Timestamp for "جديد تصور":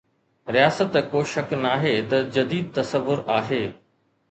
2.39-3.25